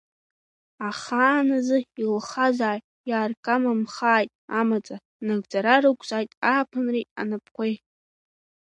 [0.87, 7.73] Ахааназы илхзааит, иаргамамхааит амаӡа, Нагӡара рықәзааит ааԥынреи анапқәеи!